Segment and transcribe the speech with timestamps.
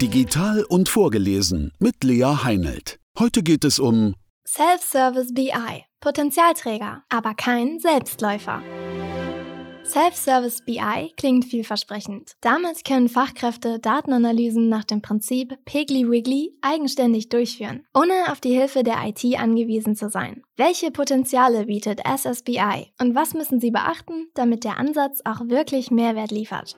[0.00, 3.00] Digital und vorgelesen mit Lea Heinelt.
[3.18, 4.14] Heute geht es um
[4.46, 5.50] Self-Service BI.
[6.00, 8.62] Potenzialträger, aber kein Selbstläufer.
[9.84, 12.34] Self-Service BI klingt vielversprechend.
[12.40, 18.84] Damit können Fachkräfte Datenanalysen nach dem Prinzip Piggly Wiggly eigenständig durchführen, ohne auf die Hilfe
[18.84, 20.42] der IT angewiesen zu sein.
[20.56, 26.30] Welche Potenziale bietet SSBI und was müssen Sie beachten, damit der Ansatz auch wirklich Mehrwert
[26.30, 26.76] liefert?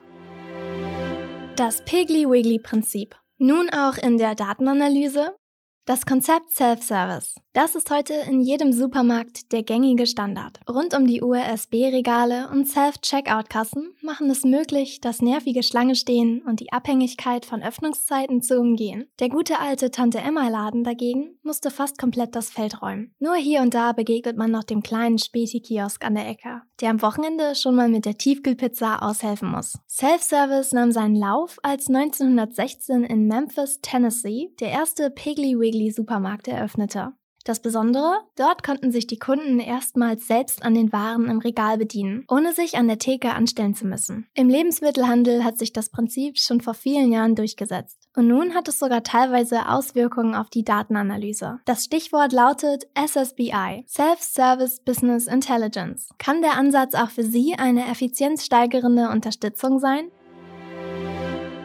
[1.55, 3.15] Das Piggly Wiggly Prinzip.
[3.37, 5.35] Nun auch in der Datenanalyse
[5.85, 7.35] das Konzept Self-Service.
[7.53, 10.59] Das ist heute in jedem Supermarkt der gängige Standard.
[10.69, 17.45] Rund um die USB-Regale und Self-Checkout-Kassen machen es möglich, das nervige Schlange-Stehen und die Abhängigkeit
[17.45, 19.07] von Öffnungszeiten zu umgehen.
[19.19, 23.13] Der gute alte Tante-Emma-Laden dagegen musste fast komplett das Feld räumen.
[23.19, 27.01] Nur hier und da begegnet man noch dem kleinen Späti-Kiosk an der Ecke, der am
[27.01, 29.77] Wochenende schon mal mit der Tiefkühlpizza aushelfen muss.
[29.89, 37.13] Self-Service nahm seinen Lauf, als 1916 in Memphis, Tennessee, der erste Piggly Wiggly Supermarkt eröffnete.
[37.43, 42.23] Das Besondere, dort konnten sich die Kunden erstmals selbst an den Waren im Regal bedienen,
[42.29, 44.27] ohne sich an der Theke anstellen zu müssen.
[44.35, 48.07] Im Lebensmittelhandel hat sich das Prinzip schon vor vielen Jahren durchgesetzt.
[48.15, 51.59] Und nun hat es sogar teilweise Auswirkungen auf die Datenanalyse.
[51.65, 56.09] Das Stichwort lautet SSBI, Self-Service Business Intelligence.
[56.19, 60.11] Kann der Ansatz auch für Sie eine effizienzsteigernde Unterstützung sein?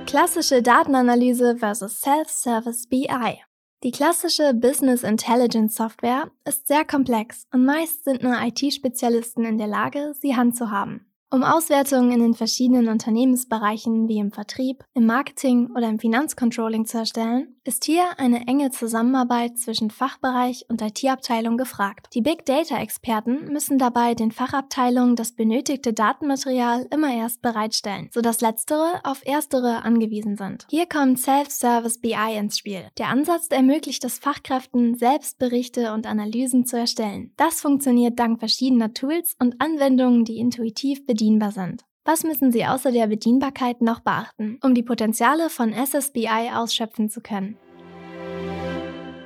[0.06, 3.42] Klassische Datenanalyse versus Self-Service BI.
[3.82, 9.66] Die klassische Business Intelligence Software ist sehr komplex und meist sind nur IT-Spezialisten in der
[9.66, 11.05] Lage, sie handzuhaben.
[11.28, 16.98] Um Auswertungen in den verschiedenen Unternehmensbereichen wie im Vertrieb, im Marketing oder im Finanzcontrolling zu
[16.98, 22.06] erstellen, ist hier eine enge Zusammenarbeit zwischen Fachbereich und IT-Abteilung gefragt.
[22.14, 29.00] Die Big Data-Experten müssen dabei den Fachabteilungen das benötigte Datenmaterial immer erst bereitstellen, sodass letztere
[29.02, 30.68] auf erstere angewiesen sind.
[30.70, 32.88] Hier kommt Self-Service BI ins Spiel.
[32.98, 37.32] Der Ansatz ermöglicht es Fachkräften, selbst Berichte und Analysen zu erstellen.
[37.36, 41.82] Das funktioniert dank verschiedener Tools und Anwendungen, die intuitiv bedienbar sind.
[42.04, 47.20] Was müssen Sie außer der Bedienbarkeit noch beachten, um die Potenziale von SSBI ausschöpfen zu
[47.20, 47.56] können?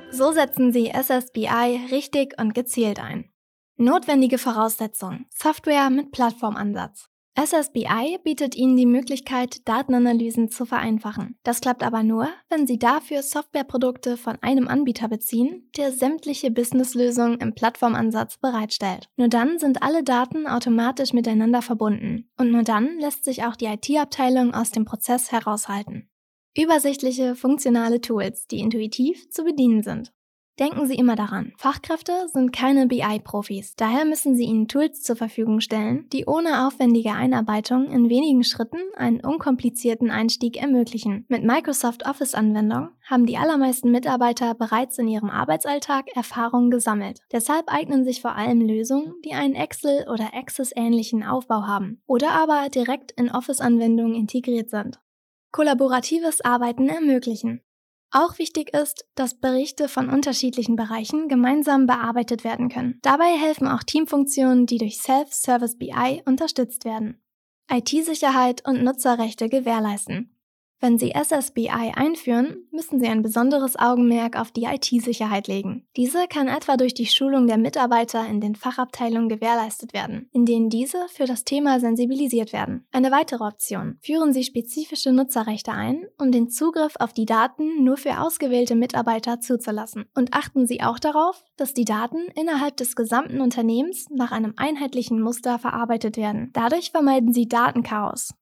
[0.09, 3.29] So setzen Sie SSBI richtig und gezielt ein.
[3.75, 5.25] Notwendige Voraussetzungen.
[5.29, 7.10] Software mit Plattformansatz.
[7.37, 11.37] SSBI bietet Ihnen die Möglichkeit, Datenanalysen zu vereinfachen.
[11.43, 17.39] Das klappt aber nur, wenn Sie dafür Softwareprodukte von einem Anbieter beziehen, der sämtliche Businesslösungen
[17.39, 19.07] im Plattformansatz bereitstellt.
[19.15, 23.65] Nur dann sind alle Daten automatisch miteinander verbunden und nur dann lässt sich auch die
[23.65, 26.09] IT-Abteilung aus dem Prozess heraushalten.
[26.55, 30.11] Übersichtliche, funktionale Tools, die intuitiv zu bedienen sind.
[30.59, 35.61] Denken Sie immer daran, Fachkräfte sind keine BI-Profis, daher müssen Sie ihnen Tools zur Verfügung
[35.61, 41.25] stellen, die ohne aufwendige Einarbeitung in wenigen Schritten einen unkomplizierten Einstieg ermöglichen.
[41.29, 47.21] Mit Microsoft Office-Anwendung haben die allermeisten Mitarbeiter bereits in ihrem Arbeitsalltag Erfahrungen gesammelt.
[47.31, 52.67] Deshalb eignen sich vor allem Lösungen, die einen Excel- oder Access-ähnlichen Aufbau haben oder aber
[52.69, 54.99] direkt in Office-Anwendungen integriert sind.
[55.51, 57.61] Kollaboratives Arbeiten ermöglichen.
[58.13, 62.99] Auch wichtig ist, dass Berichte von unterschiedlichen Bereichen gemeinsam bearbeitet werden können.
[63.01, 67.23] Dabei helfen auch Teamfunktionen, die durch Self-Service BI unterstützt werden.
[67.71, 70.35] IT-Sicherheit und Nutzerrechte gewährleisten.
[70.81, 75.85] Wenn Sie SSBI einführen, müssen Sie ein besonderes Augenmerk auf die IT-Sicherheit legen.
[75.95, 80.69] Diese kann etwa durch die Schulung der Mitarbeiter in den Fachabteilungen gewährleistet werden, in denen
[80.71, 82.87] diese für das Thema sensibilisiert werden.
[82.91, 83.99] Eine weitere Option.
[84.01, 89.39] Führen Sie spezifische Nutzerrechte ein, um den Zugriff auf die Daten nur für ausgewählte Mitarbeiter
[89.39, 90.05] zuzulassen.
[90.15, 95.21] Und achten Sie auch darauf, dass die Daten innerhalb des gesamten Unternehmens nach einem einheitlichen
[95.21, 96.49] Muster verarbeitet werden.
[96.53, 98.33] Dadurch vermeiden Sie Datenchaos.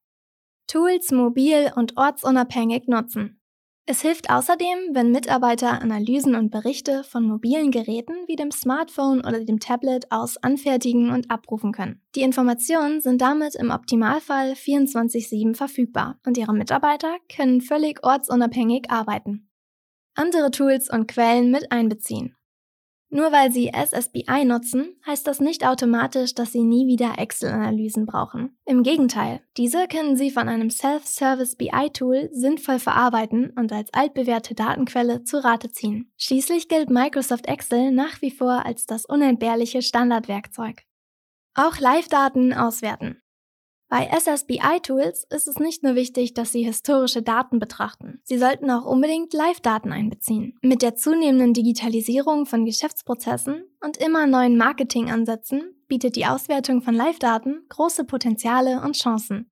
[0.69, 3.41] Tools mobil und ortsunabhängig nutzen.
[3.87, 9.43] Es hilft außerdem, wenn Mitarbeiter Analysen und Berichte von mobilen Geräten wie dem Smartphone oder
[9.43, 12.03] dem Tablet aus anfertigen und abrufen können.
[12.13, 19.49] Die Informationen sind damit im Optimalfall 24/7 verfügbar und ihre Mitarbeiter können völlig ortsunabhängig arbeiten.
[20.13, 22.35] Andere Tools und Quellen mit einbeziehen.
[23.11, 28.55] Nur weil Sie SSBI nutzen, heißt das nicht automatisch, dass Sie nie wieder Excel-Analysen brauchen.
[28.65, 35.23] Im Gegenteil, diese können Sie von einem Self-Service BI-Tool sinnvoll verarbeiten und als altbewährte Datenquelle
[35.23, 36.11] zu Rate ziehen.
[36.17, 40.83] Schließlich gilt Microsoft Excel nach wie vor als das unentbehrliche Standardwerkzeug.
[41.55, 43.23] Auch Live-Daten auswerten.
[43.89, 48.21] Bei SSBI-Tools ist es nicht nur wichtig, dass Sie historische Daten betrachten.
[48.23, 50.55] Sie sollten auch unbedingt Live-Daten einbeziehen.
[50.61, 57.65] Mit der zunehmenden Digitalisierung von Geschäftsprozessen und immer neuen Marketingansätzen bietet die Auswertung von Live-Daten
[57.67, 59.49] große Potenziale und Chancen.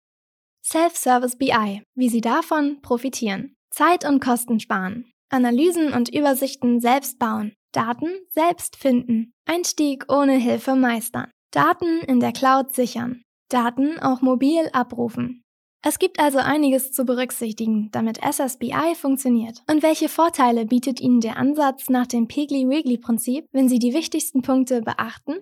[0.64, 3.56] Self-Service BI, wie Sie davon profitieren.
[3.72, 5.10] Zeit und Kosten sparen.
[5.30, 7.54] Analysen und Übersichten selbst bauen.
[7.72, 9.34] Daten selbst finden.
[9.46, 11.32] Einstieg ohne Hilfe meistern.
[11.52, 13.24] Daten in der Cloud sichern.
[13.50, 15.44] Daten auch mobil abrufen.
[15.84, 19.64] Es gibt also einiges zu berücksichtigen, damit SSBI funktioniert.
[19.70, 24.82] Und welche Vorteile bietet Ihnen der Ansatz nach dem Piggly-Wiggly-Prinzip, wenn Sie die wichtigsten Punkte
[24.82, 25.36] beachten?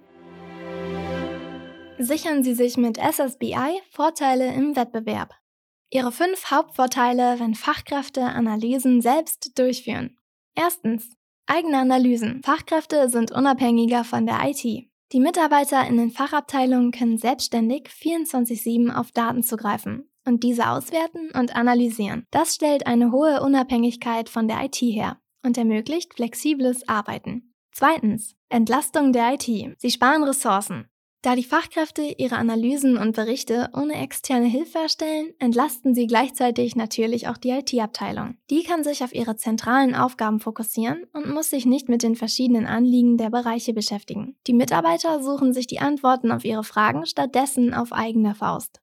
[1.98, 5.34] Sichern Sie sich mit SSBI Vorteile im Wettbewerb.
[5.90, 10.18] Ihre fünf Hauptvorteile, wenn Fachkräfte Analysen selbst durchführen.
[10.56, 11.10] Erstens.
[11.48, 12.42] Eigene Analysen.
[12.44, 14.90] Fachkräfte sind unabhängiger von der IT.
[15.16, 21.56] Die Mitarbeiter in den Fachabteilungen können selbstständig 24-7 auf Daten zugreifen und diese auswerten und
[21.56, 22.26] analysieren.
[22.32, 27.54] Das stellt eine hohe Unabhängigkeit von der IT her und ermöglicht flexibles Arbeiten.
[27.72, 28.36] Zweitens.
[28.50, 29.80] Entlastung der IT.
[29.80, 30.90] Sie sparen Ressourcen.
[31.26, 37.28] Da die Fachkräfte ihre Analysen und Berichte ohne externe Hilfe erstellen, entlasten sie gleichzeitig natürlich
[37.28, 38.38] auch die IT-Abteilung.
[38.52, 42.68] Die kann sich auf ihre zentralen Aufgaben fokussieren und muss sich nicht mit den verschiedenen
[42.68, 44.36] Anliegen der Bereiche beschäftigen.
[44.46, 48.80] Die Mitarbeiter suchen sich die Antworten auf ihre Fragen stattdessen auf eigene Faust.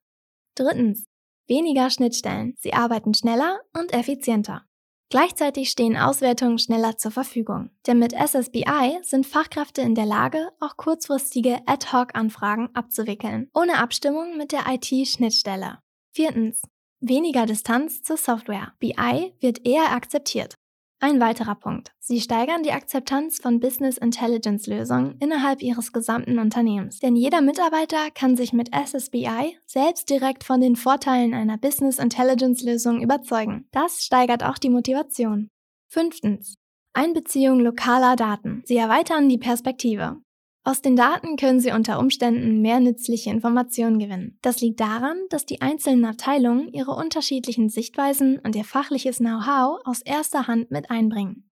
[0.55, 1.05] Drittens.
[1.47, 2.55] Weniger Schnittstellen.
[2.59, 4.65] Sie arbeiten schneller und effizienter.
[5.13, 7.69] Gleichzeitig stehen Auswertungen schneller zur Verfügung.
[7.85, 14.51] Denn mit SSBI sind Fachkräfte in der Lage, auch kurzfristige Ad-Hoc-Anfragen abzuwickeln, ohne Abstimmung mit
[14.51, 15.77] der IT-Schnittstelle.
[16.15, 16.63] Viertens.
[16.99, 18.73] Weniger Distanz zur Software.
[18.79, 20.55] BI wird eher akzeptiert.
[21.03, 21.91] Ein weiterer Punkt.
[21.99, 26.99] Sie steigern die Akzeptanz von Business Intelligence Lösungen innerhalb ihres gesamten Unternehmens.
[26.99, 32.63] Denn jeder Mitarbeiter kann sich mit SSBI selbst direkt von den Vorteilen einer Business Intelligence
[32.63, 33.67] Lösung überzeugen.
[33.73, 35.49] Das steigert auch die Motivation.
[35.89, 36.55] Fünftens.
[36.93, 38.61] Einbeziehung lokaler Daten.
[38.63, 40.21] Sie erweitern die Perspektive.
[40.65, 44.37] Aus den Daten können Sie unter Umständen mehr nützliche Informationen gewinnen.
[44.41, 50.01] Das liegt daran, dass die einzelnen Abteilungen ihre unterschiedlichen Sichtweisen und ihr fachliches Know-how aus
[50.01, 51.49] erster Hand mit einbringen.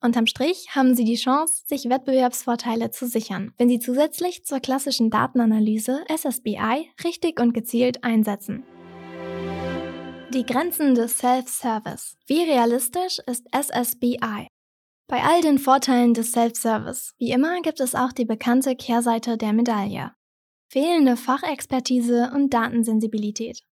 [0.00, 5.10] Unterm Strich haben Sie die Chance, sich Wettbewerbsvorteile zu sichern, wenn Sie zusätzlich zur klassischen
[5.10, 8.62] Datenanalyse SSBI richtig und gezielt einsetzen.
[10.32, 12.14] Die Grenzen des Self-Service.
[12.28, 14.46] Wie realistisch ist SSBI?
[15.10, 19.54] Bei all den Vorteilen des Self-Service, wie immer, gibt es auch die bekannte Kehrseite der
[19.54, 20.12] Medaille.
[20.70, 23.62] Fehlende Fachexpertise und Datensensibilität.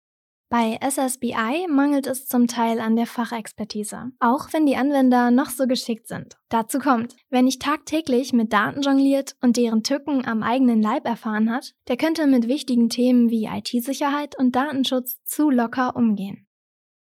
[0.49, 5.67] Bei SSBI mangelt es zum Teil an der Fachexpertise, auch wenn die Anwender noch so
[5.67, 6.39] geschickt sind.
[6.49, 11.51] Dazu kommt, wer nicht tagtäglich mit Daten jongliert und deren Tücken am eigenen Leib erfahren
[11.53, 16.47] hat, der könnte mit wichtigen Themen wie IT-Sicherheit und Datenschutz zu locker umgehen.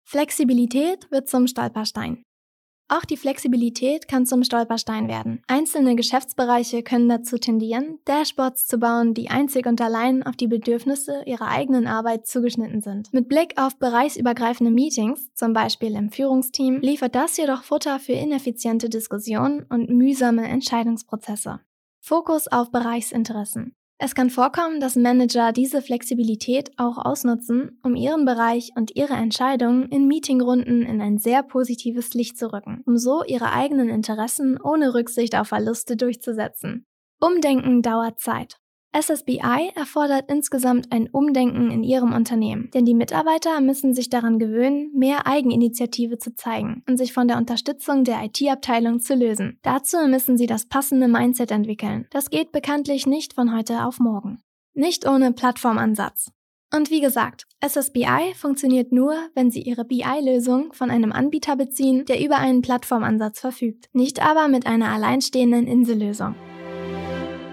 [0.04, 2.22] Flexibilität wird zum Stolperstein.
[2.88, 5.42] Auch die Flexibilität kann zum Stolperstein werden.
[5.46, 11.22] Einzelne Geschäftsbereiche können dazu tendieren, Dashboards zu bauen, die einzig und allein auf die Bedürfnisse
[11.24, 13.12] ihrer eigenen Arbeit zugeschnitten sind.
[13.14, 18.88] Mit Blick auf bereichsübergreifende Meetings, zum Beispiel im Führungsteam, liefert das jedoch Futter für ineffiziente
[18.88, 21.60] Diskussionen und mühsame Entscheidungsprozesse.
[22.00, 23.74] Fokus auf Bereichsinteressen.
[24.04, 29.84] Es kann vorkommen, dass Manager diese Flexibilität auch ausnutzen, um ihren Bereich und ihre Entscheidungen
[29.90, 34.92] in Meetingrunden in ein sehr positives Licht zu rücken, um so ihre eigenen Interessen ohne
[34.92, 36.84] Rücksicht auf Verluste durchzusetzen.
[37.20, 38.56] Umdenken dauert Zeit.
[38.94, 44.92] SSBI erfordert insgesamt ein Umdenken in ihrem Unternehmen, denn die Mitarbeiter müssen sich daran gewöhnen,
[44.94, 49.58] mehr Eigeninitiative zu zeigen und sich von der Unterstützung der IT-Abteilung zu lösen.
[49.62, 52.06] Dazu müssen sie das passende Mindset entwickeln.
[52.10, 54.42] Das geht bekanntlich nicht von heute auf morgen.
[54.74, 56.30] Nicht ohne Plattformansatz.
[56.74, 62.24] Und wie gesagt, SSBI funktioniert nur, wenn Sie Ihre BI-Lösung von einem Anbieter beziehen, der
[62.24, 66.34] über einen Plattformansatz verfügt, nicht aber mit einer alleinstehenden Insellösung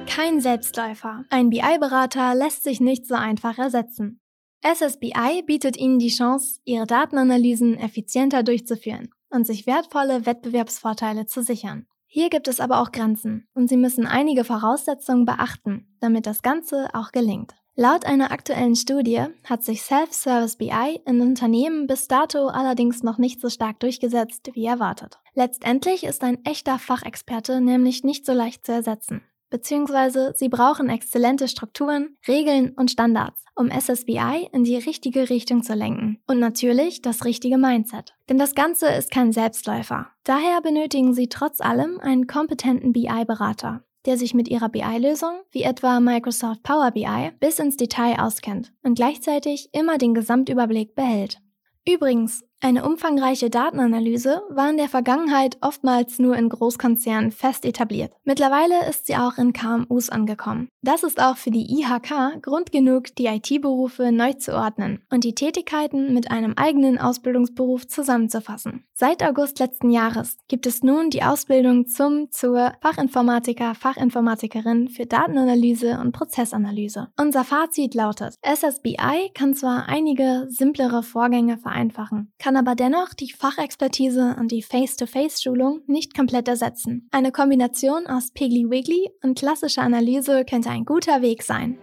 [0.10, 1.24] kein Selbstläufer.
[1.30, 4.20] Ein BI-Berater lässt sich nicht so einfach ersetzen.
[4.62, 11.86] SSBI bietet Ihnen die Chance, Ihre Datenanalysen effizienter durchzuführen und sich wertvolle Wettbewerbsvorteile zu sichern.
[12.08, 16.90] Hier gibt es aber auch Grenzen und Sie müssen einige Voraussetzungen beachten, damit das Ganze
[16.94, 17.54] auch gelingt.
[17.76, 23.40] Laut einer aktuellen Studie hat sich Self-Service BI in Unternehmen bis dato allerdings noch nicht
[23.40, 25.20] so stark durchgesetzt wie erwartet.
[25.36, 31.48] Letztendlich ist ein echter Fachexperte nämlich nicht so leicht zu ersetzen beziehungsweise sie brauchen exzellente
[31.48, 36.22] Strukturen, Regeln und Standards, um SSBI in die richtige Richtung zu lenken.
[36.28, 38.16] Und natürlich das richtige Mindset.
[38.30, 40.08] Denn das Ganze ist kein Selbstläufer.
[40.24, 46.00] Daher benötigen sie trotz allem einen kompetenten BI-Berater, der sich mit ihrer BI-Lösung, wie etwa
[46.00, 51.40] Microsoft Power BI, bis ins Detail auskennt und gleichzeitig immer den Gesamtüberblick behält.
[51.88, 58.12] Übrigens, Eine umfangreiche Datenanalyse war in der Vergangenheit oftmals nur in Großkonzernen fest etabliert.
[58.26, 60.68] Mittlerweile ist sie auch in KMUs angekommen.
[60.82, 65.36] Das ist auch für die IHK Grund genug, die IT-Berufe neu zu ordnen und die
[65.36, 68.84] Tätigkeiten mit einem eigenen Ausbildungsberuf zusammenzufassen.
[68.94, 75.98] Seit August letzten Jahres gibt es nun die Ausbildung zum zur Fachinformatiker, Fachinformatikerin für Datenanalyse
[76.02, 77.08] und Prozessanalyse.
[77.18, 84.36] Unser Fazit lautet, SSBI kann zwar einige simplere Vorgänge vereinfachen, kann aber dennoch die Fachexpertise
[84.40, 87.08] und die Face-to-Face-Schulung nicht komplett ersetzen.
[87.12, 91.78] Eine Kombination aus Piggly Wiggly und klassischer Analyse könnte ein guter Weg sein.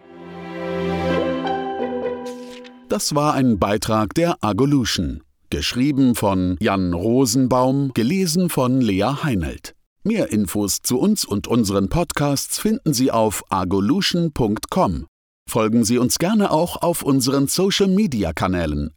[2.89, 5.23] Das war ein Beitrag der Agolution.
[5.51, 9.77] Geschrieben von Jan Rosenbaum, gelesen von Lea Heinelt.
[10.03, 15.07] Mehr Infos zu uns und unseren Podcasts finden Sie auf agolution.com.
[15.49, 18.91] Folgen Sie uns gerne auch auf unseren Social Media Kanälen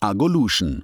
[0.00, 0.82] agolution.